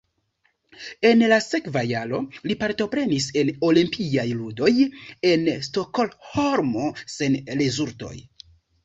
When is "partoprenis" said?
2.63-3.27